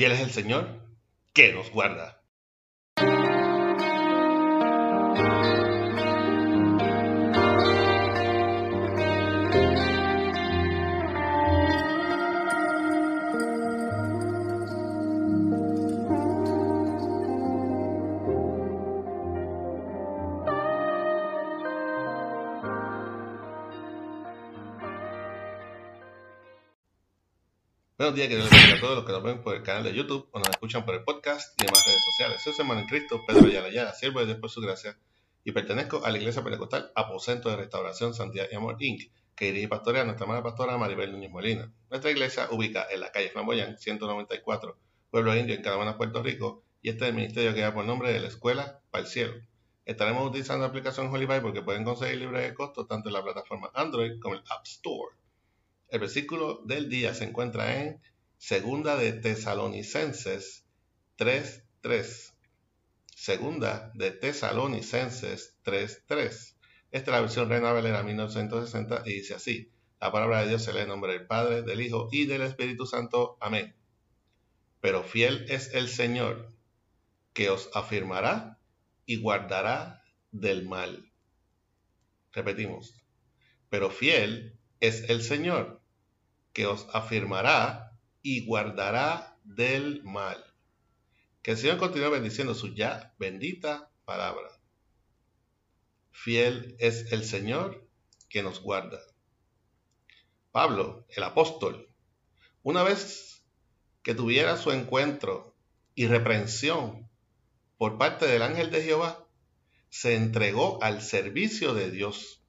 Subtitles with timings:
[0.00, 0.80] Fiel es el Señor
[1.34, 2.19] que nos guarda.
[28.00, 30.38] Buenos días, queridos a todos los que nos ven por el canal de YouTube o
[30.38, 32.42] nos escuchan por el podcast y demás redes sociales.
[32.42, 34.98] Soy su hermano en Cristo, Pedro Ayala siervo de Dios por su gracia,
[35.44, 39.64] y pertenezco a la Iglesia Pentecostal Aposento de Restauración Santidad y Amor Inc., que dirige
[39.64, 41.70] y pastorea nuestra amada pastora Maribel Núñez Molina.
[41.90, 44.78] Nuestra iglesia ubica en la calle Flamboyán, 194,
[45.10, 48.14] Pueblo Indio, en Cadamana, Puerto Rico, y este es el ministerio que da por nombre
[48.14, 49.34] de la Escuela para el Cielo.
[49.84, 53.22] Estaremos utilizando la aplicación Holy Bible porque pueden conseguir libre de costo tanto en la
[53.22, 55.19] plataforma Android como el App Store.
[55.90, 58.00] El versículo del día se encuentra en
[58.38, 60.64] Segunda de Tesalonicenses
[61.18, 62.32] 3.3.
[63.12, 66.54] Segunda de Tesalonicenses 3.3.
[66.92, 69.72] Esta es la versión Reina Valera 1960 y dice así.
[70.00, 72.86] La palabra de Dios se lee en nombre del Padre, del Hijo y del Espíritu
[72.86, 73.36] Santo.
[73.40, 73.74] Amén.
[74.80, 76.54] Pero fiel es el Señor,
[77.32, 78.60] que os afirmará
[79.06, 81.12] y guardará del mal.
[82.32, 82.94] Repetimos.
[83.68, 85.79] Pero fiel es el Señor,
[86.52, 90.44] que os afirmará y guardará del mal.
[91.42, 94.50] Que el Señor continúe bendiciendo su ya bendita palabra.
[96.10, 97.88] Fiel es el Señor
[98.28, 99.00] que nos guarda.
[100.52, 101.88] Pablo, el apóstol,
[102.62, 103.42] una vez
[104.02, 105.56] que tuviera su encuentro
[105.94, 107.08] y reprensión
[107.78, 109.26] por parte del ángel de Jehová,
[109.88, 112.42] se entregó al servicio de Dios,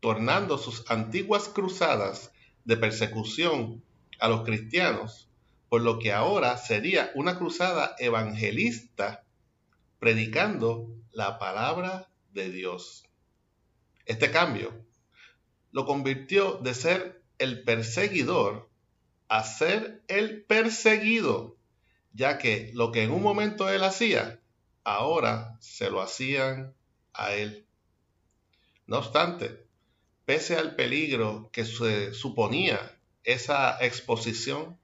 [0.00, 2.31] tornando sus antiguas cruzadas
[2.64, 3.82] de persecución
[4.18, 5.28] a los cristianos,
[5.68, 9.24] por lo que ahora sería una cruzada evangelista
[9.98, 13.04] predicando la palabra de Dios.
[14.06, 14.84] Este cambio
[15.70, 18.68] lo convirtió de ser el perseguidor
[19.28, 21.56] a ser el perseguido,
[22.12, 24.40] ya que lo que en un momento él hacía,
[24.84, 26.74] ahora se lo hacían
[27.14, 27.66] a él.
[28.86, 29.61] No obstante,
[30.32, 34.78] pese al peligro que se suponía esa exposición,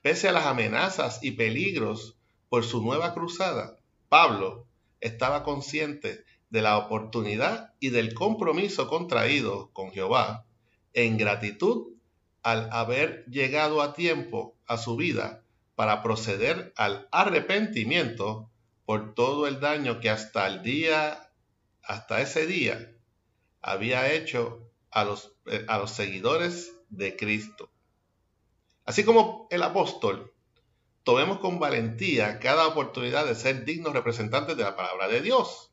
[0.00, 2.16] pese a las amenazas y peligros
[2.48, 3.76] por su nueva cruzada,
[4.08, 4.66] Pablo
[5.02, 10.46] estaba consciente de la oportunidad y del compromiso contraído con Jehová
[10.94, 11.88] en gratitud
[12.42, 15.42] al haber llegado a tiempo a su vida
[15.74, 18.48] para proceder al arrepentimiento
[18.86, 21.28] por todo el daño que hasta el día,
[21.82, 22.94] hasta ese día,
[23.60, 27.70] había hecho a los, eh, a los seguidores de Cristo.
[28.84, 30.32] Así como el apóstol,
[31.02, 35.70] tomemos con valentía cada oportunidad de ser dignos representantes de la palabra de Dios.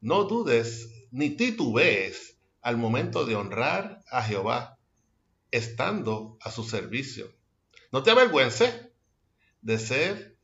[0.00, 4.78] No dudes ni titubees al momento de honrar a Jehová,
[5.50, 7.32] estando a su servicio.
[7.92, 8.88] No te avergüences
[9.62, 10.36] de ser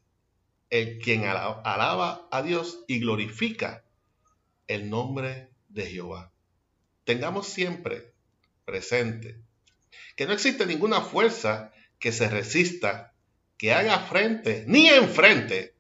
[0.71, 3.85] el quien alaba a Dios y glorifica
[4.67, 6.33] el nombre de Jehová.
[7.05, 8.13] Tengamos siempre
[8.65, 9.41] presente
[10.17, 13.15] que no existe ninguna fuerza que se resista,
[13.57, 15.75] que haga frente ni enfrente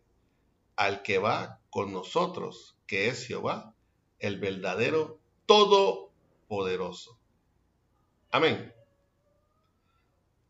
[0.76, 3.74] al que va con nosotros, que es Jehová,
[4.18, 7.18] el verdadero todopoderoso.
[8.30, 8.72] Amén.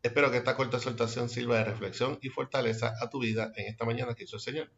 [0.03, 3.85] Espero que esta corta exhortación sirva de reflexión y fortaleza a tu vida en esta
[3.85, 4.71] mañana que hizo el Señor.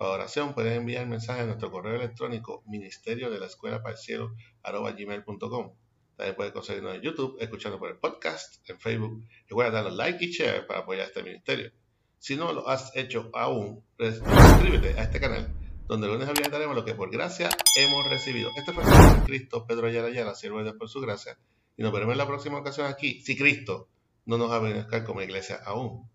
[0.00, 3.98] Para oración puedes enviar mensaje a nuestro correo electrónico ministerio de la escuela para el
[4.00, 4.34] cielo.
[4.62, 9.22] También puedes conseguirnos en YouTube, escuchando por el podcast, en Facebook.
[9.46, 11.70] Recuerda darle like y share para apoyar este ministerio.
[12.18, 15.52] Si no lo has hecho aún, pues, suscríbete a este canal,
[15.86, 18.48] donde lunes a viernes daremos lo que por gracia hemos recibido.
[18.56, 21.36] Este fue el Cristo, Pedro Ayala Ayala, siervo de Dios por su gracia.
[21.76, 23.90] Y nos veremos en la próxima ocasión aquí, si Cristo
[24.24, 26.08] no nos ha venido a como iglesia aún.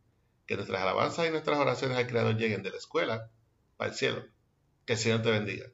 [0.48, 3.30] Que nuestras alabanzas y nuestras oraciones al Creador lleguen de la escuela
[3.78, 4.26] para cielo.
[4.86, 5.68] Que el Señor te bendiga.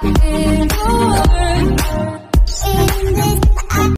[0.00, 0.75] popping.